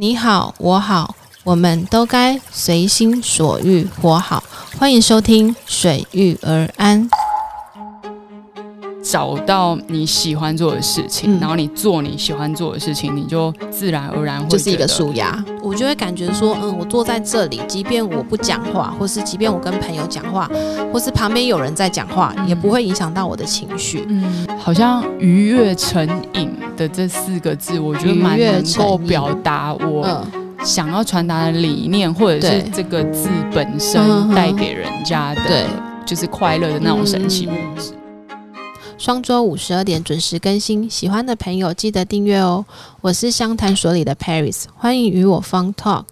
[0.00, 4.44] 你好，我好，我们都该随心所欲活好。
[4.78, 7.10] 欢迎收听《水遇而安》。
[9.10, 11.40] 找到你喜欢做的事情，嗯。
[11.40, 20.50] 然后你做你喜欢做的事情，你就自然而然会就是一个舒压，我就会感觉说，嗯，我坐在这里，即便我不讲话，或是即便我跟朋友讲话，
[20.92, 22.48] 或是旁边有人在讲话，嗯。
[22.48, 24.04] 也不会影响到我的情绪。
[24.08, 35.66] 嗯，好像愉悦成瘾的这四个字，我觉得蛮能够表达我嗯，想要传达的理念，或者是这个字本嗯身带给人家的，
[36.06, 37.92] 就是快乐的那种神奇物质。
[38.98, 42.64] 双周五十二点准时更新，喜欢的朋友记得订阅哦。
[43.00, 46.02] 我是湘潭所里的 Paris，欢迎与我 Fun Talk。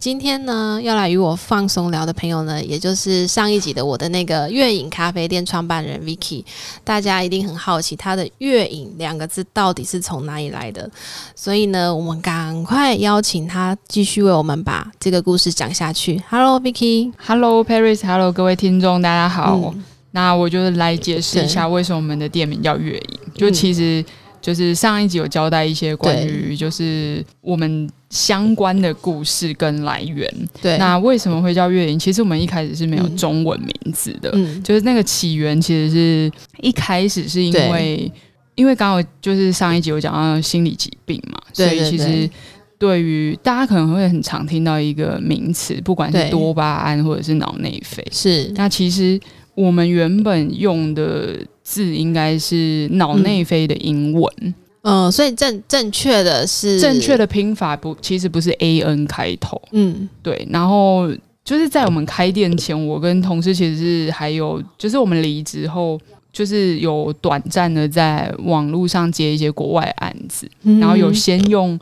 [0.00, 6.44] 今天呢，要来与我放松聊的朋友呢，也就是上一集的我的那个月影咖啡店创办人 Vicky。
[6.82, 10.90] 大家一定很好奇，他的“月影”两个字到底是从哪里来的？
[11.36, 16.20] 所以呢，我们赶快邀请他继续为我们把这个故事讲下去。
[16.28, 19.56] Hello Vicky，Hello Paris，Hello 各位听众，大家好。
[19.72, 23.18] 嗯那我就来解释一下为什么我们的店名叫月影。
[23.34, 24.02] 就其实
[24.40, 30.32] 就是上一集有交代一些关于就是我们相关的故事跟来源。
[30.62, 31.98] 对，那为什么会叫月影？
[31.98, 38.10] 其实我们一开始是没有中文名字的，嗯，就是那个起源其实是一开始是因为
[38.54, 42.30] 因为刚好就是上一集有讲到心理疾病嘛，所以其实。
[42.76, 49.18] 对于大家可能会很常听到一个名词，不管是多巴胺或者是脑内啡，是那其实
[49.54, 60.08] 我们原本用的字应该是脑内啡的英文，嗯，所以正正确的是正确的拼法不其实不是 A N 开头，嗯。
[60.22, 61.08] 对，然后
[61.44, 66.00] 就是在我们开店前，我跟同事其实是还有，就是我们离职后。
[66.34, 70.80] 就是有短暂的在网络上接一些国外案子，嗯。
[70.80, 71.78] 然后有先用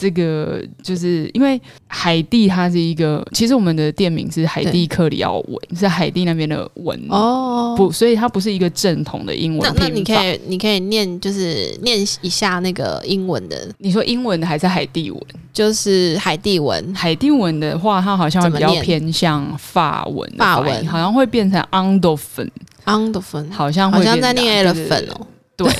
[0.00, 7.74] 这个，就是因为海地它是一个，其实我们的店名是海地克里奥文，是海地那边的文哦。
[7.76, 9.88] 不，所以它不是一个正统的英文那拼法。
[9.88, 15.22] 那你可以你可以念就是念一下那个英文的，你说英文的还是海地文？
[15.52, 16.94] 就是海地文。
[16.94, 20.86] 海地文的话，它好像会比较偏向法文法文。
[20.86, 25.26] 好像会变成 underfen，underfen，好像会好像在念样 elephant 哦。
[25.64, 25.72] 对，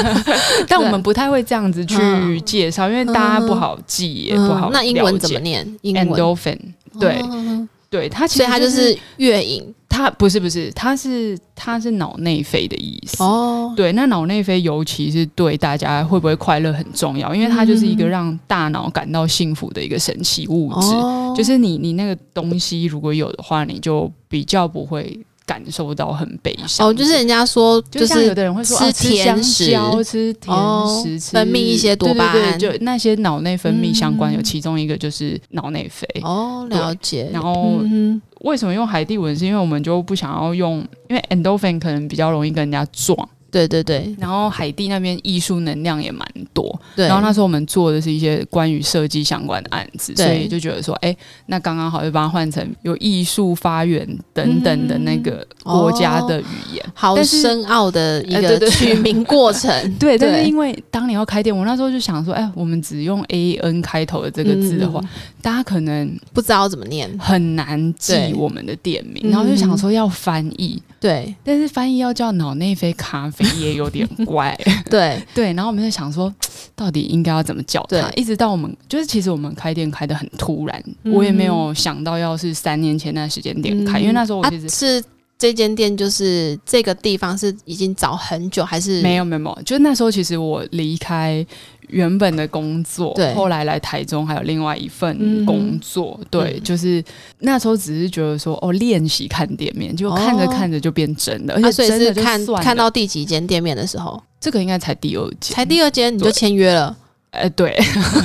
[0.68, 5.66] 但我们不太会这样子去介绍，因为大家不好记，也不好那英文怎么念？
[5.82, 6.06] 英文。
[6.06, 6.58] Endorphin，
[7.00, 7.68] 对哦。
[7.88, 9.72] 对，它其实它就是月影。
[9.88, 13.22] 它不是不是，它是它是脑内啡的意思。
[13.22, 13.72] 哦。
[13.76, 20.88] 对，那脑内啡尤其是对大家会不会快乐很重要，因为它就是一个让大脑感到幸福的一个神奇物质。
[20.96, 26.88] 哦，就是你你那个东西如果有的话，你就比较不会感受到很悲伤。
[26.88, 36.06] 哦，就是人家说就像有的人会说吃甜食蕉、吃甜哦食、吃分泌一些多巴胺就那些脑内分泌相关，嗯有其中一个就是脑内啡。
[36.22, 37.28] 哦，了解。
[37.32, 39.34] 然后嗯为什么用海地文？
[39.36, 40.78] 是因为我们就不想要用，
[41.08, 46.80] 因为 endorphin 可能比较容易跟人家撞，哼，对对对然后海地那边艺术能量也蛮多。
[46.96, 47.06] 对。
[47.06, 51.16] 然后那时候我们做的是一些关于设计相关的案子，所以就觉得说，哎，
[51.46, 56.84] 那刚刚好就把它换成有艺术发源等等的那个国家的语言。
[56.94, 59.70] 好深奥的一个取名过程。
[59.98, 65.08] 对，但是对因为当你要开店，我那时候就想说，哎，我们只用 A N 开头的这个字的话，嗯
[65.40, 67.04] 大家可能不知道怎么念。
[67.18, 74.58] 很难记我们的店名，嗯然后就想说要翻译，对但是翻译要叫脑内啡咖啡也有点怪，
[74.90, 76.32] 对，对，然后我们在想说，
[76.74, 78.10] 到底应该要怎么叫他？
[78.16, 81.12] 一直到我们就是其实我们开店开的很突然，嗯。
[81.12, 84.68] 我也没有想到要是三年前那时间点开，因为那时候我啊其实。
[84.68, 85.04] 是
[85.36, 89.02] 这间店，就是这个地方是已经找很久，还是？
[89.02, 91.44] 没有没有没有，就那时候其实我离开
[91.88, 93.32] 原本的工作，对。
[93.34, 96.62] 后来来台中还有另外一嗯份工作，对，嗯。
[96.62, 97.02] 就是
[97.40, 106.96] 那时候只是觉得说哦练习看店面，结果看着哦看着就变真的，而啊，所以且真的就是看看到第几间店面的时候，这个应该才第二间，才第二间你就签约了，
[107.34, 107.76] 呃对，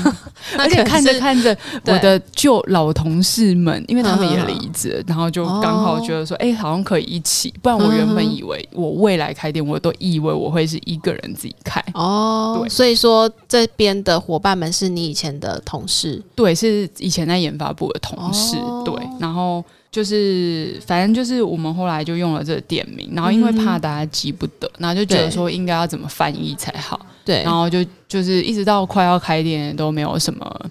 [0.57, 1.55] 而且看着看着，
[1.85, 7.53] 我的旧老同事们，因为他们也离职，然后就刚好觉得说，哎、好像可以一起。
[7.61, 11.83] 不然我原本以为我未来开店，我都以为我会是一个人自己开。
[11.93, 12.69] 哦，对。
[12.69, 18.57] 所以说这边的伙伴们是你以前的同事，对，是以前在研发部的同事。
[18.57, 18.83] 哦。
[18.85, 27.43] 对，然后就是反正就是我们后来就用了这个店名，然后因为怕大家记不得，然后就觉得说应该要怎么翻译才好，对。
[27.43, 30.65] 然后就就是一直到快要开店都没有什么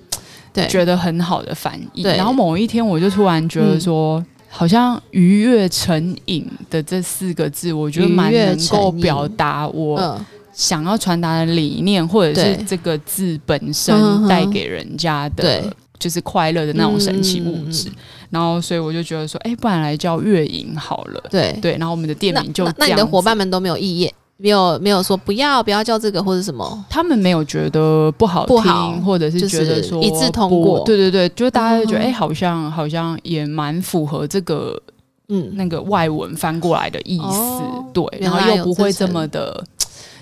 [0.53, 2.03] 对，觉得很好的反应。
[2.03, 2.17] 对。
[2.17, 10.27] 然后某一天我就突然觉得说，好像愉悦成瘾的这四个字，我觉得蛮能够表达我嗯。
[10.53, 15.71] 想要传达的理念，或者是这个字本嗯身带给人家的对，
[16.01, 17.89] 就是快乐的那种神奇物质。
[18.29, 21.23] 然后，所以我就觉得说，哎、不然来叫月影好了。
[21.31, 21.57] 对。
[21.63, 26.85] 对，然后我们的店名就那那你的伙伴们都没有异议，没有没有说不要不要叫这个或者什么？
[26.89, 32.03] 他们没有觉得不好听，不好或者是就是觉得说一致通不过对对对，就是大家就觉得，嗯。
[32.05, 34.81] 哎、好像好像也蛮符合这个
[35.29, 39.63] 嗯，那个外文翻过来的意思，哦对，然后又不会这么的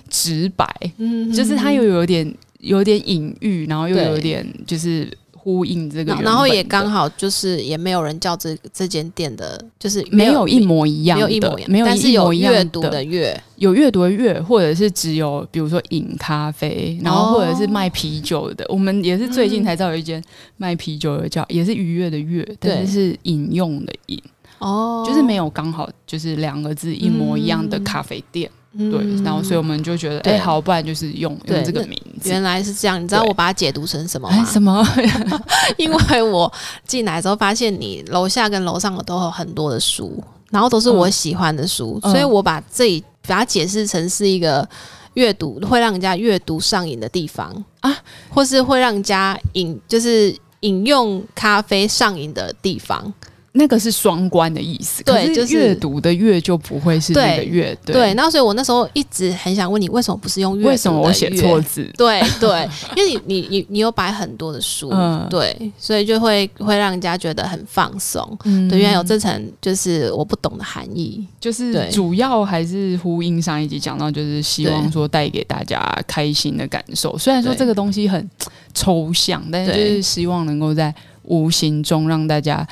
[0.09, 0.67] 直白，
[0.97, 5.07] 嗯就是他又有点有点隐喻，然后又有点就是
[5.47, 18.65] 呼应这个然后也刚好就是也没有人叫这这间店的，就是没有一模一样的，没有一模一样，没有但是一模一样阅读的阅，有阅读的阅，或者是只有比如说饮咖啡，然后或者是卖啤酒的。
[18.67, 20.21] 我们也是最近才知道有一间
[20.57, 24.21] 卖啤酒的叫，也是愉悦的悦，但是是饮用的饮，
[24.59, 25.05] 哦。
[25.07, 27.83] 就是没有刚好就是两个字一模一样的嗯。
[27.85, 28.51] 咖啡店。
[28.51, 32.29] 嗯对，然后所以我们就觉得，哎、对好，不然就是用用这个名字。
[32.29, 34.45] 原来是这样，你知道我把它解读成什么哎，吗？
[34.45, 34.87] 什么？
[35.77, 36.51] 因为我
[36.85, 44.67] 进来之后发现你楼下跟楼上的都有很多的书，然后都是我喜欢的书，嗯所以我把这里把它解释成是一个
[45.15, 47.51] 阅读会让人家阅读上瘾的地方
[47.81, 47.97] 啊，
[48.29, 53.13] 或是会让人家饮就是饮用咖啡上瘾的地方。
[53.57, 61.91] 那个是双关的意思，可对就是阅读的阅就不会是那个对阅，对，那所以我那时候一直很想问你，为什么不是用阅为什么我写阅错字？
[61.97, 68.37] 对对， 因为你你你你有摆很多的书，嗯对，所以就会会让人家觉得很放松。
[68.45, 71.25] 嗯对，原来有这层就是我不懂的含义。
[71.39, 77.17] 就是主要还是呼应上一集讲到，就是希望对说带给大家开心的感受。
[77.17, 78.29] 虽然说对这个东西很
[78.73, 80.93] 抽象，但是就是希望能够在
[81.23, 82.65] 无形中让大家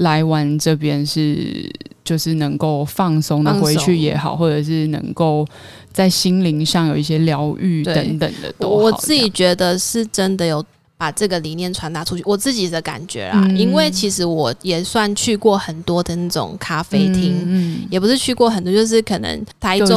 [0.00, 1.70] 来玩这边是
[2.02, 5.46] 就是能够放松的回去也好，或者是能够
[5.92, 8.74] 在心灵上有一些疗愈等等的都好。
[8.74, 10.64] 我我自己觉得是真的有
[11.00, 13.40] 把这个理念传达出去，我自己的感觉啦。
[13.42, 19.96] 嗯因为其实我也算去过很多的那种咖啡厅，嗯也不是去过很多，就是可能台各中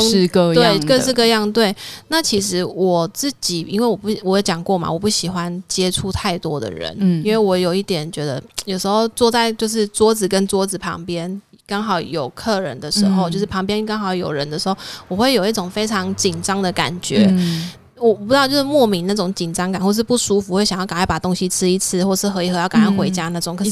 [0.53, 1.75] 对各式各样对。
[2.07, 11.41] 那其实我自己，因为我不我有讲过嘛，我不喜欢接触太多的人，嗯因为我有一点觉得，有时候坐在就是桌子跟桌子旁边。
[11.65, 14.75] 刚好有客人的时候，嗯就是旁边刚好有人的时候，
[15.07, 17.25] 我会有一种非常紧张的感觉。
[17.29, 17.71] 嗯
[18.09, 23.55] 我不知道，就是莫名那种紧张感，或是不舒服，会想要赶快把东西吃一吃，或是喝一喝，要赶快回家那种。
[23.55, 23.71] 可是。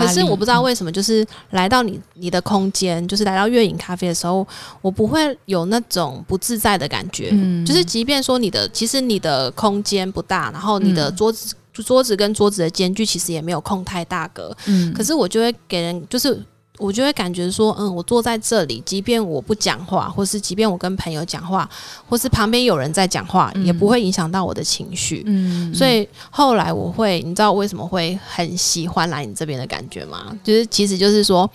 [0.00, 4.46] 可是我不知道为什么，就是来到你你的空间，就是来到月影咖啡的时候，
[4.80, 7.30] 我不会有那种不自在的感觉。
[7.32, 16.38] 嗯就是即便说你的其实你的空间不大，然后你的嗯桌子、桌子跟桌子的间距其实也没有空太大格，嗯可是我就会给人就是。
[16.82, 21.68] 我就会感觉说，嗯，我坐在这里，即便我不讲话，或是即便我跟朋友讲话，
[22.08, 25.22] 或是旁边有人在讲话，嗯也不会影响到我的情绪。
[25.26, 30.36] 嗯所以后来我会，你知道我为什么会很喜欢来你这边的感觉吗？
[30.42, 31.48] 就是其实就是说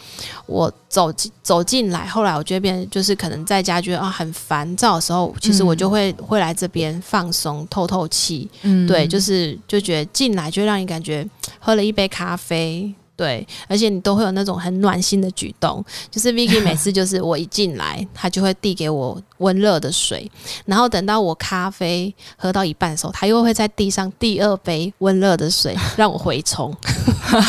[0.45, 8.49] 我走进走进来，后来我就会变，就是可能在家觉得啊很烦躁的时候，其实我就会、会来这边放松、透透气。
[8.61, 11.27] 嗯对，就是就觉得进来就让你感觉
[11.59, 12.93] 喝了一杯咖啡。
[13.17, 20.29] 对，而且你都会有那种很暖心的举动，就是 Vicky 每次就是我一进来，他就会递给我温热的水，
[20.65, 26.71] 然后等到我咖啡喝到一半的时候，他又会在地上第二杯温热的水让我回冲。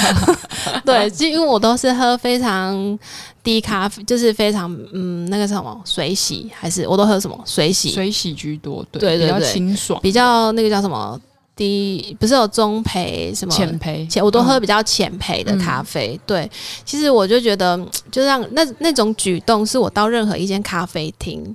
[0.84, 2.98] 对，就因为我都是喝非常
[3.44, 9.52] 低咖啡，就是非常嗯那个什么水洗，还是我都喝什么水洗，水洗居多，对比较对对对。
[9.52, 11.20] 清爽，比较那个叫什么
[11.58, 16.18] 低，不是有中培什么浅培，浅，我都喝比较浅培的咖啡。
[16.24, 16.48] 对，
[16.84, 21.54] 其实我就觉得，嗯就让那那种举动，是我到任何一间咖啡厅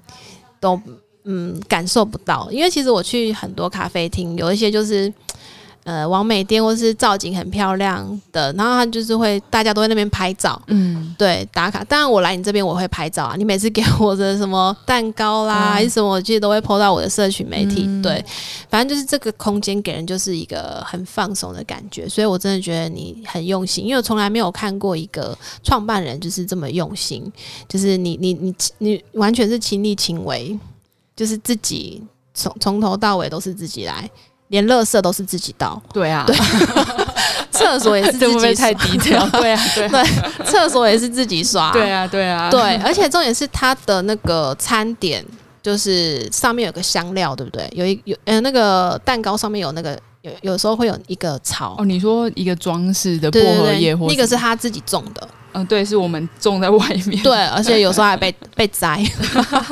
[0.60, 0.80] 都
[1.24, 5.12] 嗯感受不到，因为其实我去很多咖啡厅，有一些就是。
[5.84, 11.84] 呃，完美店或是造景很漂亮的，然后他就是会大家都在那边拍照，嗯，对，打卡。
[11.84, 17.84] 当然我来你这边我会拍照啊，你每次给我的什么蛋糕啦，嗯还是什么，我记得都会 PO 到我的社群媒体。
[17.86, 18.24] 嗯对，
[18.70, 27.30] 反正就是这个空间给人就是一个很放松的感觉，所以我真的觉得你很用心，因为我从来没有看过一个创办人就是这么用心，
[27.68, 30.58] 就是你你你你完全是亲力亲为，
[31.14, 32.02] 就是自己
[32.34, 34.10] 从从头到尾都是自己来。
[34.54, 36.36] 连垃圾都是自己倒，对啊，对
[37.50, 39.28] 厕所也是自己 太低调？
[39.30, 45.26] 对啊，对啊，对，厕所也是自己刷，对啊，对啊，对，而且重点是它的那个餐点，
[45.64, 47.68] 就是上面有个香料，对不对？
[47.74, 59.04] 有一有呃那个蛋糕上面有那个有有时候会有一个草，哦，你说一个装饰的薄荷叶或那个是他自己种的，嗯，对，是我们种在外面，对，而且有时候还被 被摘。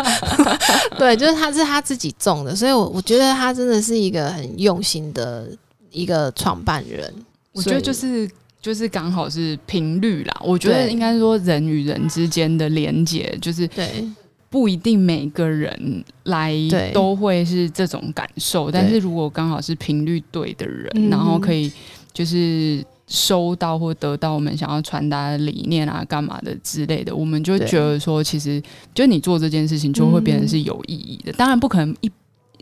[0.98, 5.48] 对，就是他是他自己种的，所以我我觉得他真的是一个很用心的
[5.92, 7.14] 一个创办人。
[7.54, 8.30] 我觉得就是
[8.62, 10.42] 就是刚好是频率啦。
[10.42, 14.08] 我觉得应该说人与人之间的连接，就是对。
[14.52, 16.54] 不一定每个人来
[16.94, 21.72] 都会是这种感受，但是如果刚好是频率对的人，然后可以
[22.12, 22.84] 就是
[23.14, 28.64] 收到或得到我们想要传达的理念啊，干嘛的之类的，我们就觉得说，其实
[28.96, 31.34] 就你做这件事情就会变成是有意义的。
[31.34, 32.10] 当然不可能一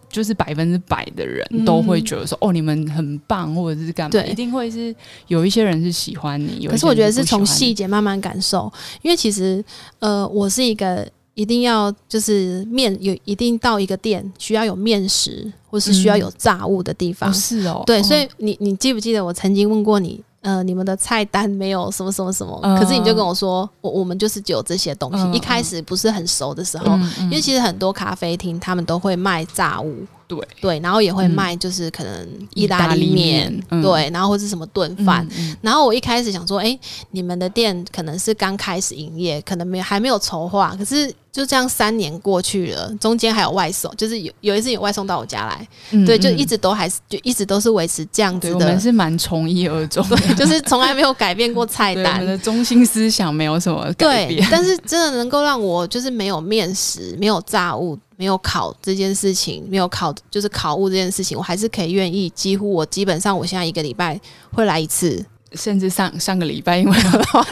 [0.09, 4.93] 就是百分之百的人都会觉得说，哦，你们很棒，或者是干嘛，一定会是
[5.27, 8.71] 有一些人是喜欢你，可是我觉得是从细节慢慢感受，
[9.03, 9.63] 因为其实
[9.99, 11.07] 呃，我是一个。
[11.35, 17.33] 一定要就是面有一定到一个店需要有面食，或是需要有炸物的地方。
[17.33, 22.59] 是哦，对，所以你你记不记得我曾经问过你，呃，你们的菜单没有什么什么什么？
[22.79, 25.31] 可是你就跟我说，我我们就是只有这些东西。
[25.31, 30.05] 一开始不是很熟的时候，因为其实很多咖啡厅他们都会卖炸物。
[30.29, 35.27] 对对，然后也会卖，就是可能意大利面，对，然后或者什么炖饭。
[35.59, 36.77] 然后我一开始想说，哎，
[37.09, 40.75] 你们的店可能是刚开始营业，可能没还没有筹划。
[40.77, 45.67] 可是就这样三年过去了，中间还有外送，就是有有一次有外送到我家来，
[46.05, 48.53] 对，就一直都还是就一直都是维持这样子的。
[48.53, 50.05] 我们是蛮从一而终，
[50.37, 52.13] 就是从来没有改变过菜单。
[52.13, 57.97] 我们的中心思想没有什么改变，但是真的能够让我就是没有面食，没有炸物。
[58.19, 62.29] 没有考这件事情，没有考就是考务这件事情，我还是可以愿意。
[62.31, 64.19] 几乎我基本上，我现在一个礼拜
[64.51, 66.97] 会来一次，甚至上上个礼拜因为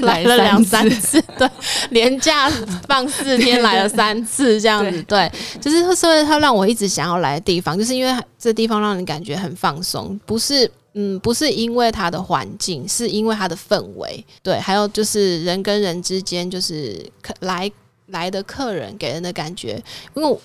[0.02, 1.50] 来了两三次，对，
[1.92, 2.50] 连假
[2.86, 5.32] 放四天来了三次这样子， 对，
[5.62, 17.10] 就是说它让我一直想要来的地方，就是因为这地方让人感觉很放松，不是嗯，不是因为它的环境，是因为它的氛围，对，还有就是人跟人之间就是
[17.40, 17.72] 来
[18.08, 19.82] 来的客人给人的感觉，
[20.14, 20.38] 因为。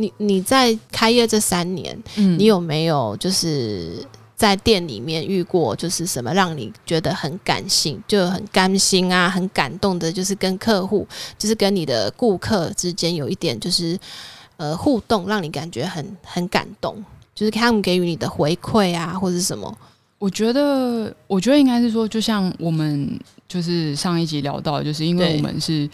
[0.00, 4.02] 你你在开业这三年，嗯，你有没有就是
[4.34, 11.06] 在店里面遇过，就是什么让你觉得很感性，就很甘心啊，很感动的，就是跟客户，
[11.38, 13.98] 就是跟你的顾客之间有一点就是
[14.56, 17.04] 呃互动，让你感觉很很感动，
[17.34, 19.76] 就是他们给予你的回馈啊，或者什么？
[20.18, 25.88] 我觉得，我觉得应该是说，就像我们就是上一集聊到，就是因为我们是。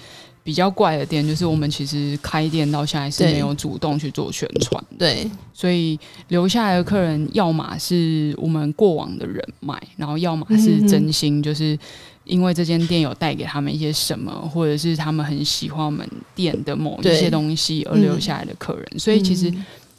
[0.47, 5.99] 比较怪的店就是，我们其实开店到现在是没有主动去做宣传，对，所以
[6.29, 11.77] 留下来的客人，要么是我们过往的人脉，然后要么是真心，就是
[12.23, 18.87] 因为这间店有带给他们一些什么，或者是他们很喜欢我们店的某一些东西而留下来的客人。
[19.01, 19.53] 所以，其实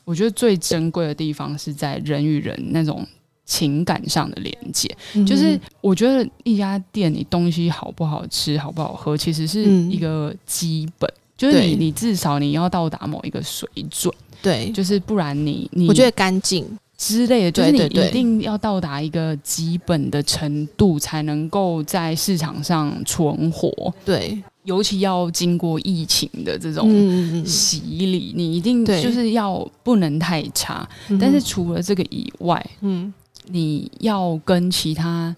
[0.06, 3.06] 我觉得最珍贵的地方是在人与人那种。
[3.48, 4.94] 情感上的连接，
[5.26, 23.72] 就是我觉得一家店你东西好不好吃、好不好喝，其实是一个基本，就是你你至少你要到达某一个水准，对，就是不然你你我觉得干净之类的，就是你一定要到达一个基本的程度，才能够在市场上存活。
[24.04, 30.86] 对，尤其要经过疫情的这种洗礼，你一定就是要不能太差。
[31.18, 33.14] 但是除了这个以外，嗯。
[33.48, 35.36] 你要跟其他，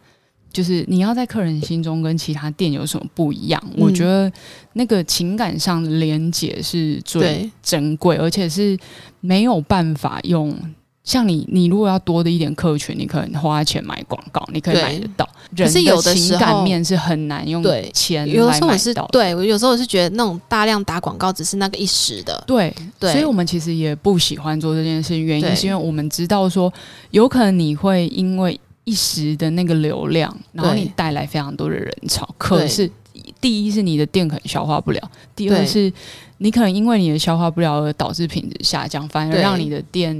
[0.51, 3.63] 就是你要在客人心中跟其他店有什么不一样？
[3.77, 4.31] 我觉得
[4.73, 8.77] 那个情感上的连接是最珍贵，而且是
[9.19, 10.55] 没有办法用。
[11.03, 15.27] 像你，你如果要多的一点客群，你可能花钱买广告，你可以买得到。
[15.57, 17.63] 可是有的情感面是很难用
[17.93, 19.07] 钱来买到。
[19.11, 22.43] 对，我有时候我是觉得那种大量打广告只是那个一时的。
[22.45, 23.11] 对，对。
[23.11, 26.71] 所以我们其实也不喜欢做这件事，原因是因为我们知道说，
[27.09, 32.27] 有可能你会因为一时的那个流量，然后你带来非常多的人潮。
[32.37, 32.89] 可是
[33.41, 35.91] 第一是你的店可能消化不了，第二是。
[36.41, 40.15] 你可能因为你的消化不了而导致品质下降，反而让你的店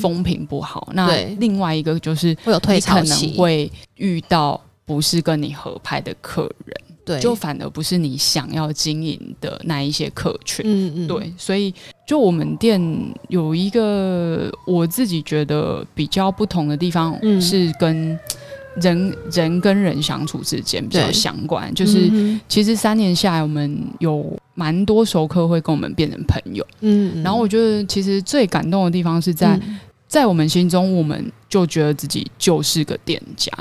[0.00, 0.88] 风评不好。
[0.94, 6.74] 那另外一个就是会有退潮期，可能会遇到不是跟你合拍的客人，
[7.04, 10.64] 对，就反而不是你想要经营的那一些客群。
[10.66, 11.74] 嗯嗯，对，所以
[12.06, 12.80] 就我们店
[13.28, 18.18] 有一个我自己觉得比较不同的地方是跟。
[18.76, 22.10] 人人跟人相处之间比较相关，就是
[22.48, 26.66] 其实三年下来，我们有蛮多熟客会跟我们变成朋友。
[26.80, 29.60] 嗯，然后我觉得其实最感动的地方是在
[30.06, 33.52] 在我们心中，我们就觉得自己就是个店家。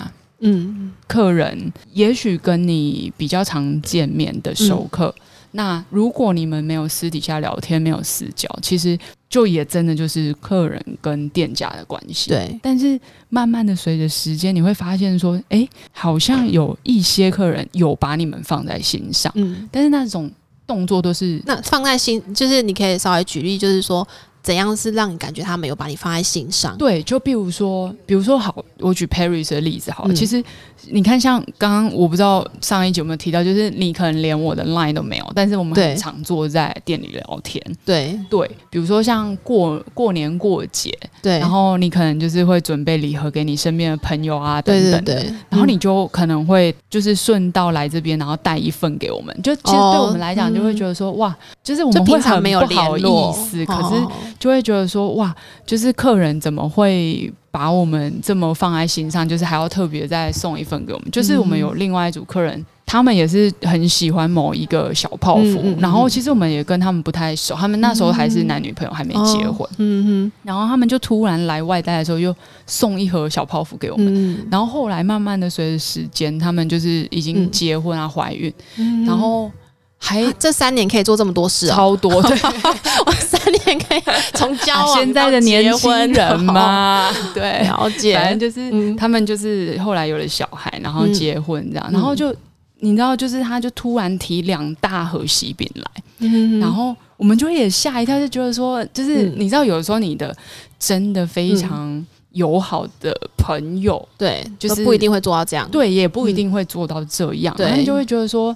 [0.41, 5.13] 嗯客人，也许跟你比较常见面的熟客，
[5.51, 8.97] 那如果你们没有私底下聊天，没有私交，其实
[9.29, 12.29] 就也真的就是客人跟店家的关系。
[12.29, 20.31] 对，但是慢慢的随着时间，你会发现说，哎，好像有一些客人有把你们放在心上，嗯，但是那种
[20.67, 24.07] 动作都是那放在心，就是你可以稍微举例，就是说
[24.41, 26.77] 怎样是让你感觉他没有把你放在心上？
[26.77, 30.43] 对，就比如说，比如说好，我举 Paris 的例子好了，嗯其实
[30.91, 37.61] 你看，像刚刚我不知道上一集有没有提到，就是你可能连我的 Line 都没有，但是我们很常坐在店里聊天。
[37.85, 45.33] 对对，比如说像过过年过节，对，然后你可能就是会准备礼盒给你身边的朋友啊，等对等的。
[45.49, 49.37] 然后你嗯就可能会就是顺道来这边，然后带一份给我们。
[49.43, 53.01] 就其实哦对我们来讲，就会觉得说、哇，就是我们会很平常没有不好意
[53.33, 55.33] 思，可是哦就会觉得说哇，
[55.65, 61.09] 就是客人怎么会把我们这么放在心上，就是还要特别再送一份给我们。
[61.11, 70.31] 就是我们有另外一组客人，他们也是很喜欢某一个小泡芙，嗯嗯嗯然后其实我们也跟他们不太熟，他们那时候还是男女朋友，还没结婚，嗯嗯。
[70.43, 72.35] 然后他们就突然来外带的时候又
[72.67, 74.07] 送一盒小泡芙给我们。
[74.13, 74.47] 嗯。
[74.51, 77.51] 然后后来慢慢的随着时间，他们就是已经嗯。
[77.51, 79.05] 结婚啊、怀孕，嗯。
[79.05, 79.51] 然后
[80.01, 82.31] 还啊这三年可以做这么多事哦，超多，对，
[83.05, 84.01] 我三年可以
[84.33, 88.95] 从交啊往现在的年轻人嘛，嘛， 对，了解，反正就是、嗯。
[88.95, 91.93] 他们就是后来有了小孩，然后结婚这样，嗯。
[91.93, 92.33] 然后就
[92.79, 95.85] 你知道，就是他就突然提两大盒喜饼来，
[96.19, 99.33] 嗯然后我们就也吓一跳，就觉得说，就是嗯。
[99.37, 100.35] 你知道，有时候你的
[100.79, 107.67] 真的非常友好的朋友，对，就就是不一定会做到这样，对，也不一定会做到这样，对。
[107.67, 108.55] 然后就会觉得说。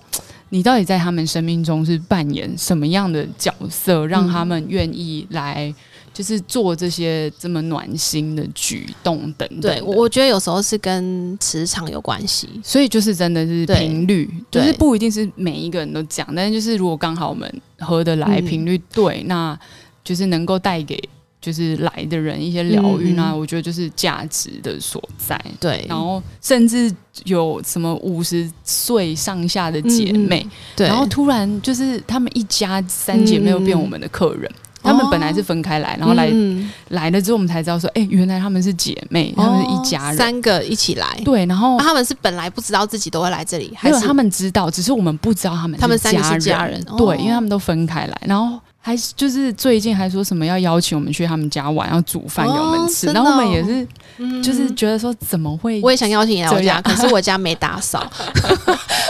[0.54, 5.74] 你到底在他们生命中是扮演什么样的角色，让他们愿意来，
[6.14, 9.62] 就是做这些这么暖心的举动等等？
[9.62, 18.46] 对，我我觉得有时候是跟磁场有关系，所以就是真的是频率，就是不一定是每一个人都讲，但是就是如果刚好我们合得来，嗯。
[18.46, 19.60] 频率对，那
[20.04, 21.02] 就是能够带给
[21.44, 25.38] 就是来的人一些疗愈，嗯嗯我觉得就是价值的所在。
[25.60, 26.90] 对，然后甚至
[27.26, 34.50] 有什么五十岁上下的姐妹，嗯对，然后突然就是她们一家三姐妹又变我们的客人。
[34.86, 40.16] 他们本来是分开来，然后来、嗯来了之后，我们才知道说，哎、原来他们是姐妹，他们是一家人。
[40.16, 58.06] 哦三个一起来，对，然后啊他们是本来不知道自己都会来这里，还有他们知道，只是我们不知道他们他们三个家是家人哦对，因为他们都分开来，然后还是就是最近还说什么要邀请我们去他们家玩，要煮饭给我们吃，哦然后我们哦也是嗯就是觉得说怎么会我也想邀请你来我家，可是我家没打扫，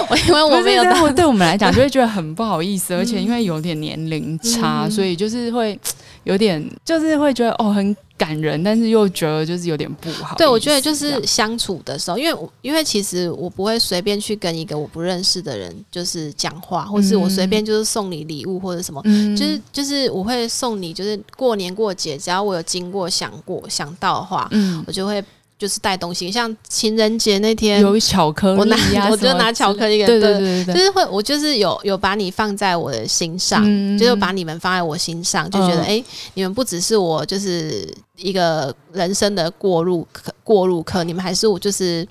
[0.09, 3.23] 我 因为我没有打不是但我对我们来讲就会觉得很不好意思，而且嗯。
[3.23, 4.91] 因为有点年龄差，嗯。
[4.91, 5.79] 所以就是会
[6.23, 10.35] 有点就是会觉得哦很感人，但是又觉得就是有点不好。
[10.35, 19.35] 对，我觉得就是相处的时候，因为我因为其实我不会随便去跟一个我不认识的人就是讲话，或是我随便就是送你礼物或者什么，嗯。
[19.35, 24.83] 就是就是我会送你，就是过年过节，只要我有经过想过想到的话，嗯。
[24.87, 25.23] 我就会
[25.63, 35.83] 就是带东西，像情人节那天，有巧克力我拿呀、我就拿巧克力给对对对就是会我就是有有把你放在我的心上，嗯就是把你们放在我心上，就觉得嗯。
[35.83, 42.05] 哎、诶你们不只是我就是一个人生的过路客过路客，你们还是我就是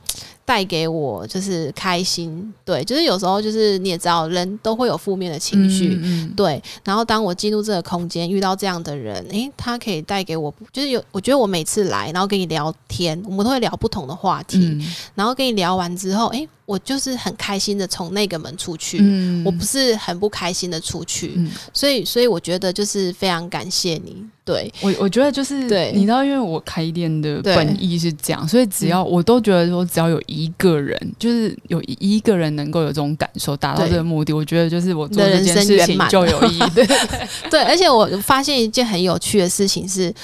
[0.52, 2.52] 带给我就是开心。
[2.62, 5.98] 对，就是有时候就是你也知道，人都会有负面的情绪。
[6.02, 19.42] 嗯嗯对，然后当我进入这个空间，遇到这样的人，诶，他可以带给我，就是有，我觉得我每次来，然后跟你聊天，我们都会聊不同的话题，嗯然后跟你聊完之后，诶，我就是很开心的从那个门出去，嗯。
[19.44, 21.50] 我不是很不开心的出去，嗯。
[21.72, 25.92] 所以，所以我觉得就是非常感谢你，对，我我觉得就是，对。
[25.94, 36.08] 你知道，因为我开店的本意是这样，所以只要、我都觉得说，只要有一个人，就是有一个人能够有这种感受，达到这个目的，我觉得就是我做人这件事生圆满。
[36.08, 36.62] 情就有意义。
[36.74, 36.86] 对，
[37.50, 40.14] 对，而且我发现一件很有趣的事情是，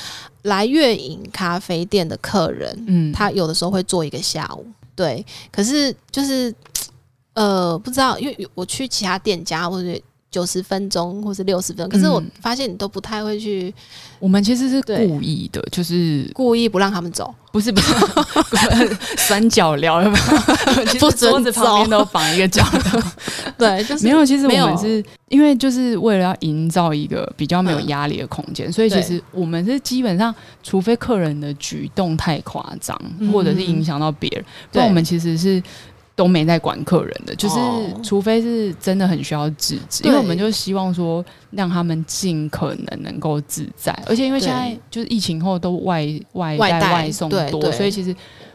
[0.42, 4.64] 来月影咖啡店的客人，嗯，他有的时候会做一个下午，
[4.99, 6.53] 对，可是就是
[7.35, 10.01] 呃，不知道，因为我去其他店家或者。
[10.31, 13.73] 九十分钟或是六十分钟，可是我嗯发现你都不太会去
[14.19, 17.95] 我们其实是故意的，就是故意不让他们走，不是不是
[19.17, 20.19] 三角聊了吧？
[20.87, 23.03] 其实不准桌子旁边都绑一个角的，
[23.57, 24.25] 对，就是没有。
[24.27, 35.62] 其实我们是因为就是为了要营造一个比较没有嗯压力的空间，所以其实我们是基本上，除非客人的举动太夸张，嗯或者是影响到别人，不然我们其实是。
[36.18, 38.00] 都没在管客人的，就是哦。
[38.02, 48.12] 除非是真的很需要制止，因为我们就希望说让他们尽可能能够自在，而且因为现在就是疫情后都外外带外带外送多，所以其实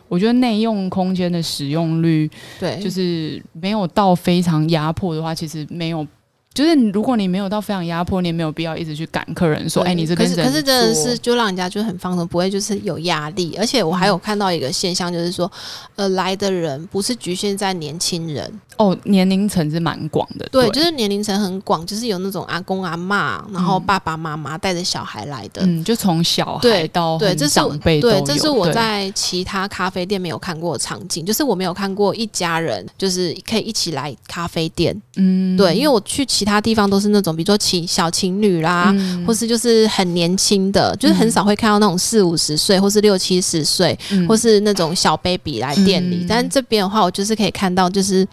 [0.10, 6.06] 我觉得内用空间的使用率，对，就是没有到非常压迫的话，其实没有。
[6.54, 13.56] 就是如果你没有到非常压迫，你也没有必要一直去赶客人说，哎，你这边可是可是真的是就让人家就很放松，不会就是有压力。
[13.60, 15.52] 而且我还有看到一个现象，就是说，
[15.96, 18.52] 呃，来的人不是局限在年轻人。
[18.78, 38.94] 哦，年龄层是蛮广的，对，就是年龄层很广，就是有那种阿公阿妈，然后爸爸妈妈带着小孩来的，嗯，就从小孩到对，这是长辈对，这是我在其他咖啡店没有看过的场景，就是我没有看过一家人就是可以一起来咖啡店，嗯，对，因为我去其他地方都是那种，比如说情小情侣啦，
[39.26, 48.28] 或是就是很年轻的，就是很少会看到那种四五十岁或是六七十岁，或是那种小 baby 来店里，但这边的话，我就是可以看到就是。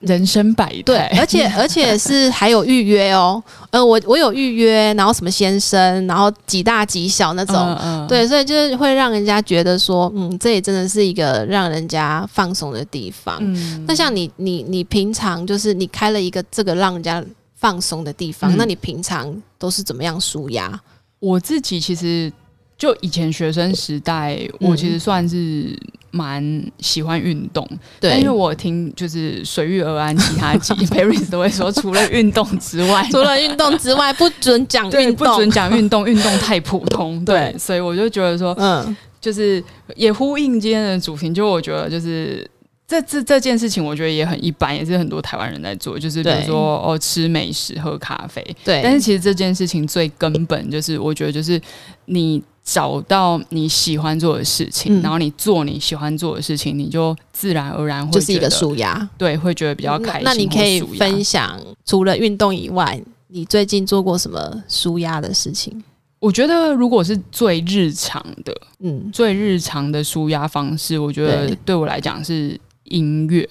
[0.00, 13.38] 人生百，对，而且而且是还有预约哦，呃，我我有预约，然后什么先生，然后几大几小那种，对，所以就是会让人家觉得说，嗯，这也真的是一个让人家放松的地方。
[13.86, 17.22] 那像你你你平常就是你开了一个这个让人家
[17.60, 20.80] 放松的地方，那你平常都是怎么样舒压？
[21.18, 22.32] 我自己其实
[22.76, 25.78] 就以前学生时代，我其实算是。
[26.12, 26.44] 蛮
[26.80, 27.64] 喜欢运动，
[28.00, 39.62] 对，因为我听就是随遇而安，其他几 Paris 都会说，除了运动之外，除了运动之外，不准讲 运动，不准讲运动， 运动太普通，对，所以我就觉得说，嗯，就是
[39.94, 42.44] 也呼应今天的主题，就我觉得就是
[42.90, 51.60] 这这这件事情，我觉得也很一般，也是很多台湾人在做，就是比如说哦，吃美食，喝咖啡，对，但是其实这件事情最根本就是，我觉得就是
[52.06, 52.42] 你。
[52.62, 60.22] 找到你喜欢做的事情，然后你做你喜欢做的事情，你就自然而然会就是一个舒压，对，会觉得比较开心。
[60.22, 65.82] 那你可以分享，除了运动以外，你最近做过什么舒压的事情？
[66.20, 73.48] 我觉得，如果是最日常的，嗯，最日常的舒压方式，我觉得对我来讲是音乐。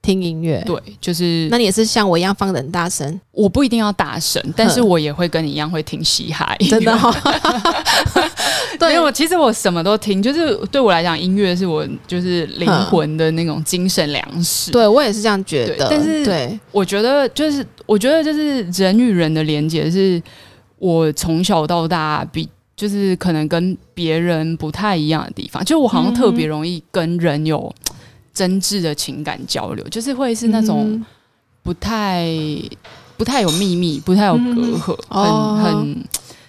[0.00, 7.12] 听音乐，对，就是那你也是像我一样放的很大声，我不一定要大声，但是我也会跟你一样会听嘻哈，真的哈。
[8.78, 14.70] 对，因为我其实我什么都听，就是对我来讲，音乐是我就是灵魂的那种精神粮食。
[14.70, 20.22] 对我也是这样觉得，但是对，我觉得就是我觉得就是人与人的连接，是
[20.78, 27.74] 我从小到大比就是可能跟别人不太一样的地方，就我好像特别容易跟人有。
[28.38, 31.04] 真挚的情感交流，就是会是那种
[31.64, 32.24] 不太、
[33.16, 36.04] 不太有秘密、不太有隔阂，很很，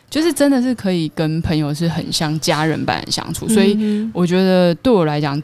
[0.08, 3.50] 就是真的是可以跟朋友是很像家人般的相处。
[3.50, 3.76] 所以
[4.14, 5.42] 我觉得对我来讲，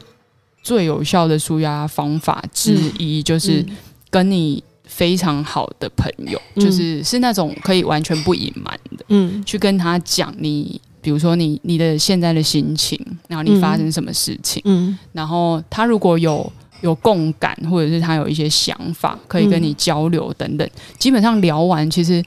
[0.62, 3.66] 最有效的舒压方法之一，就是
[4.08, 10.80] 跟你非常好的朋友，就是是那种可以完全不隐瞒的，嗯，去跟他讲你。
[11.06, 22.20] 比如说你你的现在的心情，然后你发生什么事情，嗯，然后他如果有有共感，或者是他有一些想法可以跟你交流等等，基本上聊完，其实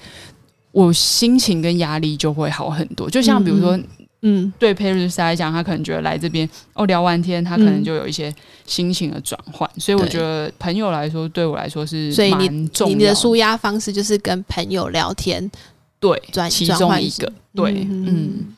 [0.72, 3.10] 我心情跟压力就会好很多。
[3.10, 3.78] 就像比如说，
[4.22, 8.34] 嗯，对 Paris 来讲，他可能觉得来这边哦聊完天，他可能就有一些
[8.66, 9.70] 心情的转换。
[9.78, 12.48] 所以我觉得朋友来说，对我来说是所以你
[12.86, 15.52] 你的舒压方式就是跟朋友聊天，
[16.00, 18.56] 对，转其中一个，对，嗯。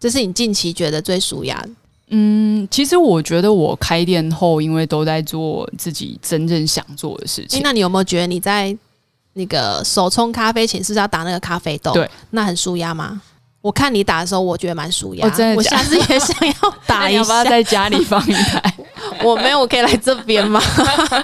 [0.00, 1.68] 这是你近期觉得最舒压的？
[2.08, 7.60] 嗯，其实我觉得我开店后，因为都在做自己真正想做的事情。
[7.62, 8.76] 那你有没有觉得你在
[9.34, 11.92] 那个手冲咖啡前是不是要打那个咖啡豆？
[11.92, 13.20] 对，那很舒压吗？
[13.60, 15.24] 我看你打的时候，我觉得蛮舒压。
[15.24, 17.18] 我真的，我下次也想要 打一下。
[17.18, 18.74] 要不要在家里放一台？
[19.22, 20.60] 我没有，我可以来这边吗？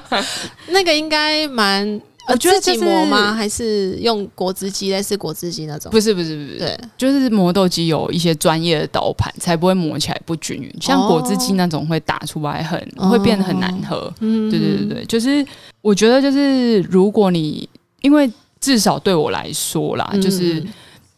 [0.69, 2.01] 那个应该蛮。
[2.29, 3.33] 我觉得自己磨吗？
[3.33, 5.91] 还是用果汁机类似果汁机那种？
[5.91, 10.73] 不是不是不是，对，就是磨豆机有一些专业的导盘，才不会磨起来不均匀。
[10.81, 12.79] 像果汁机那种会打出来很
[13.11, 14.13] 会变得很难喝。
[14.21, 15.47] 嗯，对对对对，就是
[15.81, 17.69] 我觉得就是如果你
[18.03, 20.63] 因为至少对我来说啦，就是。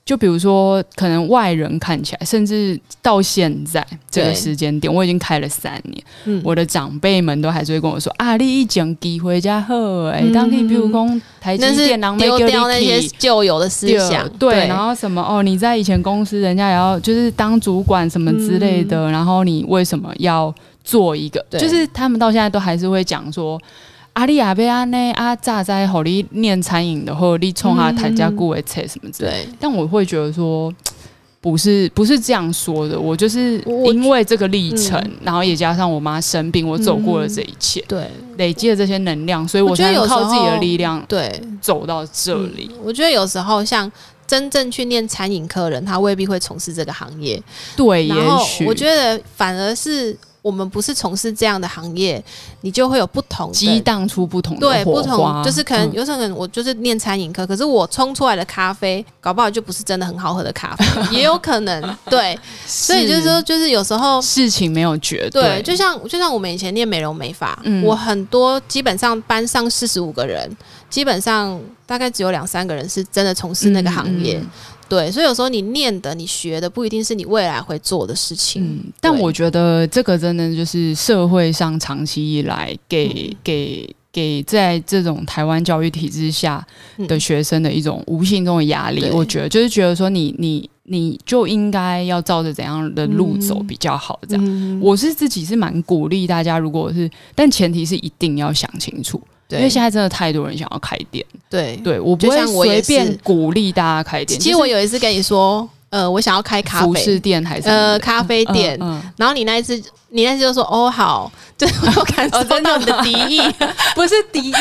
[0.08, 21.44] 就比如说，可能外人看起来，甚至到现在这个时间点，我已经开了三年，我的长辈们都还是会跟我说：“啊，你一讲机回家喝，哎，当你比如讲台积电，然后丢掉那些旧有的思想，对，然后什么哦，你在以前公司，人家也要就是当主管什么之类的，然后你为什么要做一个？
[21.50, 23.60] 就是他们到现在都还是会讲说。”
[24.18, 25.12] 阿里亚贝安呢？
[25.12, 29.48] 啊，炸在好你念餐饮的，或者你冲下台家顾为菜什么之类。
[29.61, 30.74] 但我会觉得说，
[31.40, 32.98] 不是不是这样说的。
[32.98, 42.68] 我就是因为这个历程，然后也加上我妈生病，我走过了这一切，对，累积了这些能量，所以我才靠自己的力量，对，走到这里。
[42.83, 43.88] 我觉得有时候像
[44.26, 47.40] 真正去念餐饮科人，他未必会从事这个行业。
[47.76, 50.16] 对，也许我觉得反而是。
[50.42, 52.22] 我们不是从事这样的行业，
[52.61, 55.94] 你就会有不同激荡出不同的对不同，就是可能嗯。
[55.94, 60.85] 有可能我就是念餐饮科，可是我冲出来的咖啡，搞不好就不是真的很好喝的咖啡，
[61.16, 64.20] 也有可能对，所以就是说，就是有时候。
[64.22, 67.85] 事情没有绝对，就像就像我们以前念美容美发，嗯。
[67.85, 70.51] 我很多基本上班上四十五个人，
[70.88, 74.38] 基本上大概只有两三个人是真的从事那个行业。
[74.38, 74.51] 嗯嗯
[74.88, 78.64] 对，所以有时候你念的、你学的不一定是你未来会做的事情。
[78.64, 86.66] 嗯，但我觉得这个真的就是社会上长期以来给、给给在这种台湾教育体制下
[87.07, 89.01] 的学生的一种无形中的压力。
[89.01, 94.44] 对我觉得就是觉得说你你你就应该要照着怎样的路走比较好，这样。
[94.46, 101.76] 嗯我是自己是蛮鼓励大家，如果是，但前提是一定要想清楚，因对为现在真的太多人想要开店，对。
[101.78, 104.38] 对我不就会随便鼓励大家开店。
[104.38, 109.74] 其实我有一次跟你说，呃，我想要开咖啡，店还是呃，咖啡店，嗯嗯然后你那一次，
[110.11, 113.40] 你那次就说哦好， 就是我感受到你的敌意，
[113.96, 114.54] 不是敌意，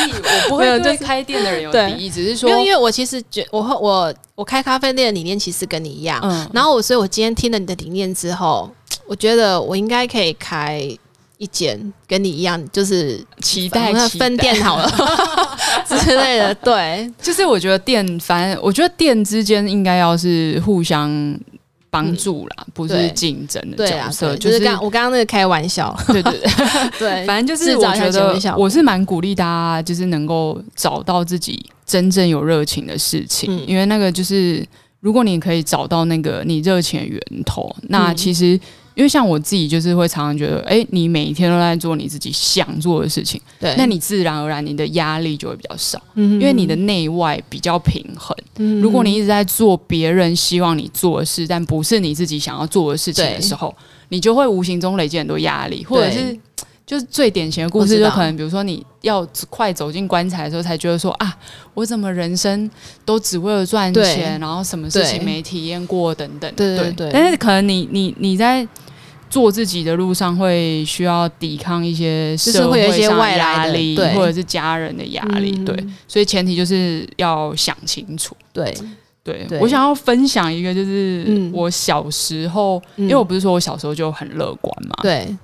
[0.50, 1.92] 我不会对开店的人有对。
[1.92, 8.70] 敌意，只是说因为因为我其实觉我会我我开咖啡店的理念其实跟你一样，嗯，然后我所以我今天听了你的理念之后，
[9.06, 10.82] 我觉得我应该可以开
[11.38, 14.90] 一间跟你一样，就是期待分店好了
[15.86, 17.10] 之类的，对。
[17.22, 21.38] 就是我觉得店，反正我觉得店之间应该要是互相
[21.90, 26.50] 帮助啦，不是对竞争的角，色，就是刚我刚刚那个开玩笑，对对对，
[26.98, 33.64] 对，反正就是我觉得我是蛮鼓励大家，就是能够找到自己真正有热情的事情，嗯。
[33.66, 34.66] 因为那个就是
[34.98, 38.16] 如果你可以找到那个你热情的源头，那嗯。
[38.16, 38.58] 其实。
[38.98, 48.36] 因为像我自己就是会常常觉得，哎、你每一天都在做你自己想做的事情，对，那你自然而然你的压力就会比较少，因因为你的内外比较平衡。
[48.56, 53.72] 嗯如果你一直在做别人希望你做的事，但不是你自己想要做的事情的时候，
[54.08, 56.36] 你就会无形中累积很多压力，或者是
[56.84, 61.32] 就是最典型的故事，就可能比如说你要快走进棺材的时候，才觉得说啊，
[61.72, 62.68] 我怎么人生
[63.04, 66.52] 都只为了赚钱，然后什么事情没体验过等等。
[66.56, 66.90] 对对。
[66.94, 67.10] 对。
[67.12, 68.66] 但是可能你你你在。
[69.30, 74.14] 做自己的路上会需要抵抗一些就是社会有一些会上的外压力，对。
[74.14, 75.64] 或者是家人的压力，嗯。
[75.64, 78.36] 对，所以前提就是要想清楚。
[78.52, 78.74] 对，
[79.22, 79.58] 对对。
[79.60, 81.50] 我想要分享一个，就是嗯。
[81.54, 83.04] 我小时候，嗯。
[83.04, 85.36] 因为我不是说我小时候就很乐观嘛，对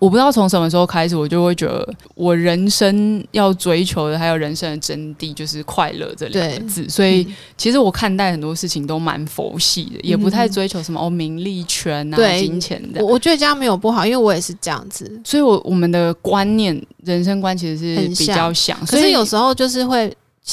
[0.00, 13.12] 我不知道从什么时候开始，我就会觉得我人生要追求的还有人生的真谛就是快乐这两个字，所以嗯其实我看待很多事情都蛮佛系的，也不太追求什么哦名利权啊、金钱的我。
[13.12, 15.20] 我觉得这样没有不好，因为我也是这样子。
[15.22, 20.10] 所以我，我们的观念、人生观其实是比较像，可是有时候就是会，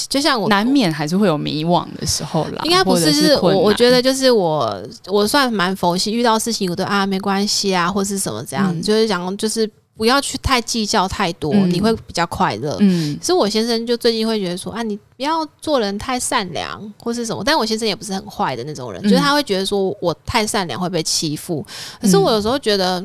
[0.10, 2.62] 就像我难免还是会有迷惘的时候啦。
[2.63, 12.78] 应该不是，是我我觉得就是我我算蛮佛系，遇到事情我都啊没关系啊，或是什么这样，嗯就是讲就是不要去太计较太多，嗯你会比较快乐。
[12.82, 21.65] 嗯可是我先生就最近会觉得说啊，你不要做人太善良或是什么，但我先生也不是很坏的那种人，嗯就是他会觉得说我太善良会被欺负。
[22.00, 23.04] 可是我有时候觉得，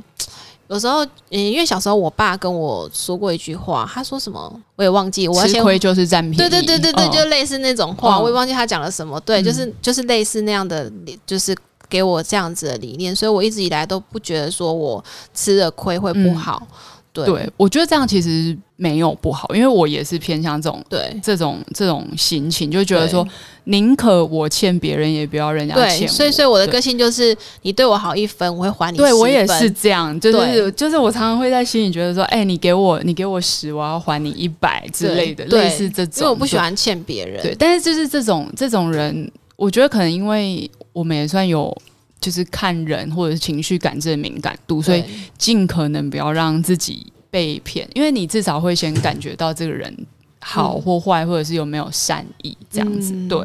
[0.69, 6.37] 有时候嗯，因为小时候我爸跟我说过一句话，他说什么我也忘记，我要先吃亏就是占便宜。
[6.37, 9.21] 对对对对对，嗯就类似那种话，嗯我也忘记他讲了什么。
[9.21, 11.55] 对，嗯就是就是类似那样的理，就是
[11.89, 16.67] 给我这样子的理念，所以我一直以来都不觉得说我吃了亏会不好。
[17.13, 23.27] 对对，我觉得这样其实没有不好，因为我也是偏向这种对这种这种心情，就觉得说
[23.65, 26.09] 宁可我欠别人，也不要人家欠。
[26.09, 29.71] 所以所以我的个性就是，你对我好一分，我会还你对我也是。
[29.71, 36.15] 这样，就是就是我常常会在心里觉得说，哎、你给我你给我十，我要还你一百之类的，对类似这种。
[36.19, 37.43] 因为我不喜欢欠别人。
[37.43, 41.77] 对，但是就是这种这种人，我觉得可能因为我们也算有
[42.23, 45.05] 就是看人或者是情绪感知的敏感度，所以
[45.37, 49.95] 尽可能不要让自己被骗，因为你至少会先感觉到这个人
[50.41, 53.13] 好或坏，或者是有没有善意这样子。
[53.13, 53.29] 嗯。
[53.29, 53.45] 对。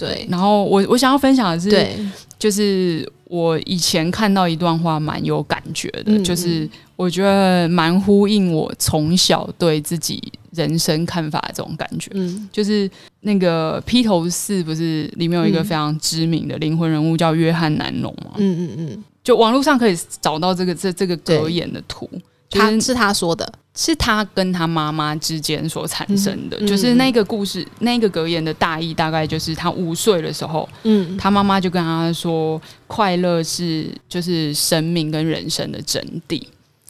[0.00, 1.94] 对然后我我想要分享的是，对，
[2.38, 12.10] 就是我以前看到一段话蛮有感觉的，嗯就是我觉得蛮呼应我从小对自己人生看法的这种感觉。
[12.14, 12.90] 嗯就是
[13.20, 18.32] 那个披头士，不是里面有一个嗯非常知名的灵魂人物叫约翰南农吗？
[18.38, 22.10] 嗯嗯嗯，就网络上可以找到这个这这个格言的图，
[22.48, 23.52] 就是他是他说的。
[23.76, 36.42] 是他跟他妈妈之间所产生的，嗯就是那个故事，那个格言的大意大概就是他五岁的时候，嗯，他妈妈就跟他说，快乐是就是生命跟人生的真谛，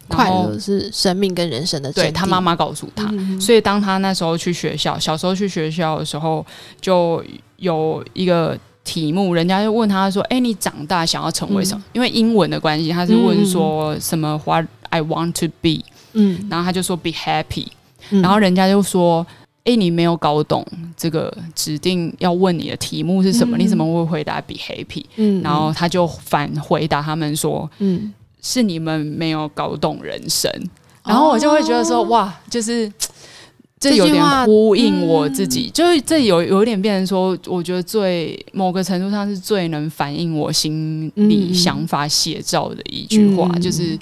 [0.09, 2.09] 快乐是生命跟人生的真谛。
[2.09, 6.45] 对他妈妈告诉他，嗯所以当他那时候去学校，小时候去学校的时候，
[6.81, 7.23] 就
[7.59, 17.67] 有一个题目，人家就问他说：“哎、你长大想要成为什么？”因为英文的关系，他是问说什么 “What I want to be，嗯，然后他就说 be happy，
[18.11, 19.27] 嗯然后人家就说。
[19.65, 23.59] 哎，你没有搞懂这个指定要问你的题目是什么？
[23.59, 25.05] 嗯你怎么会回答 be happy？
[25.17, 30.51] 嗯，然后他就反回答他们说：“嗯，是你们没有搞懂人生。”
[31.05, 32.91] 然后我就会觉得说：“哦哇，就是
[33.79, 43.97] 这有点呼应我自己，就是这有有点变成说，我觉得最某个程度上是最能反映我心里嗯想法写照的一句话，嗯就是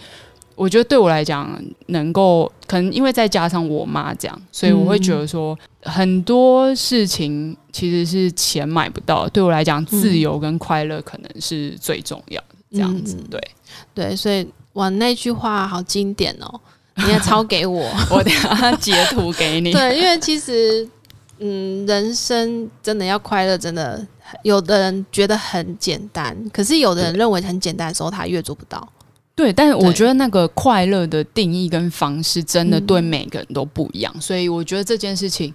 [0.58, 9.30] 我觉得对我来讲，能够可能因为再加上我妈这样，所以我会觉得说，很多事情其实是钱买不到的。
[9.30, 12.56] 对我来讲，自由跟快乐可能是最重要的。
[12.72, 13.50] 这样子，嗯对
[13.94, 16.60] 对，所以哇，那句话好经典哦，
[16.96, 17.88] 你也抄给我。
[18.10, 19.72] 我等下截图给你。
[19.72, 20.86] 对，因为其实，
[21.38, 24.04] 嗯，人生真的要快乐，真的
[24.42, 28.86] 有的人觉得很简单，可是有的人认为很简单的时候，他越做不到。
[29.38, 35.54] 对，但是我觉得那个快乐的定义跟方式真的嗯对每个人都不一样，所以我觉得这件事情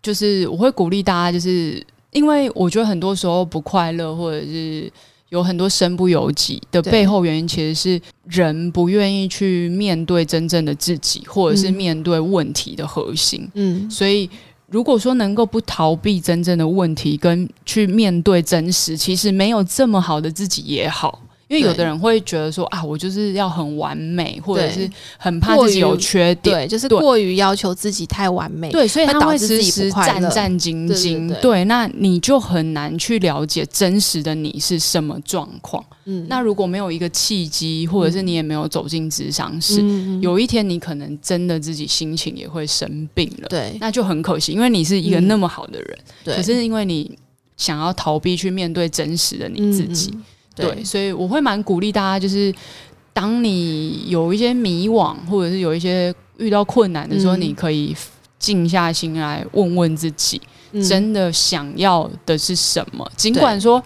[0.00, 4.88] 就是我会鼓励大家，就是因为我觉得很多时候不快乐或者是
[5.30, 13.50] 有很多身不由己的背后原因，其实是人不愿意去面对真正的自己，或者是嗯面对问题的核心。
[13.54, 14.30] 嗯所以，
[14.70, 21.20] 如果说能够不逃避真正的问题，跟去面对真实，其实没有这么好的自己也好。
[21.48, 28.70] 因为有的人会觉得说啊，我就是要很完美，或者是很怕自己有缺点，对，就是过于要求自己太完美。
[28.70, 31.28] 对，所以他会时时战战兢对兢。
[31.28, 35.84] 对对那你就很难去了解真实的你是什么状况。
[36.08, 43.48] 嗯那如果没有一个契机，或者是你也没有走进职场室，嗯有一天你可能真的自己心情也会生病了。
[43.48, 47.16] 对那就很可惜，因为你是一个嗯那么好的人，对，可是因为你
[47.56, 50.24] 想要逃避去面对真实的你自己，嗯
[50.56, 52.54] 嗯对，所以我会蛮鼓励大家，就是
[53.12, 57.94] 当你有一些迷惘，或者是有一些遇到困难的时候，嗯你可以
[58.38, 60.40] 静下心来问问自己，
[60.72, 63.10] 嗯真的想要的是什么？
[63.16, 63.82] 尽管说。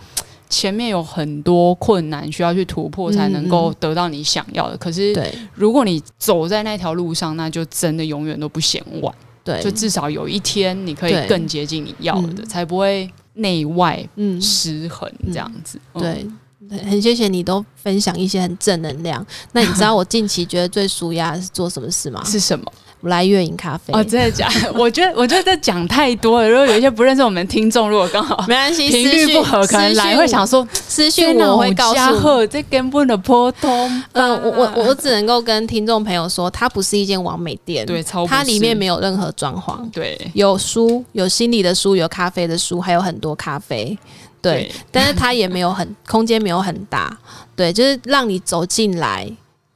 [0.53, 4.77] 前面有很多困难需要去突破，才能够得到你想要的。
[4.77, 5.15] 可是，
[5.55, 9.15] 如果你走在那条路上，那就真的永远都不嫌晚。
[9.45, 15.81] 对，就至少有一天你可以更接近你要的，嗯才不会内外嗯失衡这样子。
[15.95, 16.27] 嗯，对。
[16.69, 19.25] 很谢谢你都分享一些很正能量。
[19.53, 22.23] 那你知道我近期觉得最舒压的是做什么事吗？
[22.25, 22.65] 是什么？
[23.01, 23.95] 我来月影咖啡。
[23.95, 24.71] 哦，真的假的？
[24.75, 26.49] 我觉得，我觉得这讲太多了。
[26.49, 32.47] 如果有一些不认识我们听众，如果刚好没关系，频率不合，可能来会想说，私讯我会告诉你。
[32.49, 34.03] 这根本的波通。
[34.13, 43.99] 嗯，我我我我只能够跟听众朋友说，它不是一间完美店，对，超它里面没有任何装潢，对有书，有心理的书，有咖啡的书，还有很多咖啡。
[44.43, 47.19] 对，但是它也没有很空间，没有很大。
[47.55, 49.31] 对，就是让你走进来，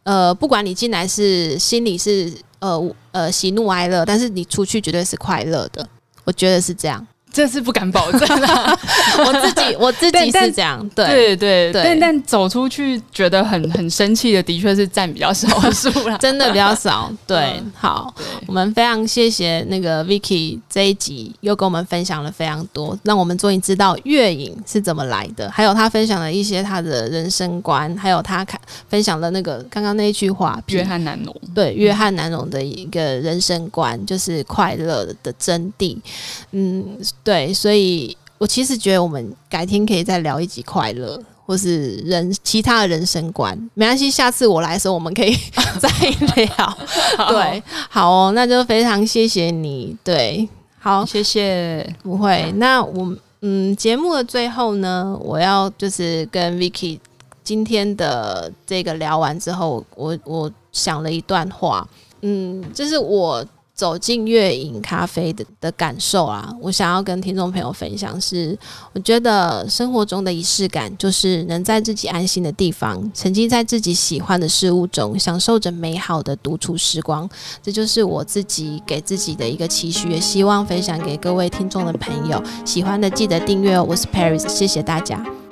[0.04, 5.86] 呃，不管你进来是心里是呃呃喜怒哀乐，但是你出去绝对是快乐的。
[6.24, 8.78] 我觉得是这样，这是不敢保证 啦。
[9.18, 16.16] 我自己我自己是这样，对对对对但但走出去觉得很很生气的，的确是占比较少数啦。
[16.22, 17.12] 真的比较少。
[17.26, 18.14] 对，嗯好，
[18.46, 35.96] 我们非常谢谢那个 Vicky 这一集又跟我们分享了非常多，让我们终于知道月影是怎么来的，还有他分享了一些他的人生观，还有他看分享了那个刚刚那一句话，约翰南农，对约翰南农的一个人生观，就是快乐的真谛。
[36.52, 36.84] 嗯，
[37.24, 41.20] 对，所以我其实觉得我们改天可以再聊一集快乐。
[41.46, 45.36] 或是人其他的人生观，没关系，下次我来的时候我们可以
[45.78, 45.90] 再
[46.36, 46.78] 聊。
[47.28, 49.94] 对，好哦，那就非常谢谢你。
[50.02, 51.86] 对，好，谢谢。
[52.02, 52.50] 不会。
[52.56, 56.98] 那我嗯，节目的最后呢，我要就是跟 Vicky
[57.42, 61.86] 今天的这个聊完之后，我我想了一段话，
[62.22, 68.56] 嗯，就是我走进月影咖啡的的感受啊，我想要跟听众朋友分享是，
[68.92, 77.28] 我觉得生活中的仪式感，就是能在自己安心的地方，沉浸在自己喜欢的事物中，享受着美好的独处时光。
[77.60, 82.40] 这就是我自己给自己的一个期许，也希望分享给各位听众的朋友。
[82.64, 85.43] 喜欢的记得订阅哦，我是 Paris，谢谢大家。